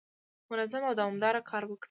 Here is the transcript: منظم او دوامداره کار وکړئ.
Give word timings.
منظم 0.49 0.81
او 0.87 0.93
دوامداره 0.99 1.39
کار 1.49 1.63
وکړئ. 1.65 1.79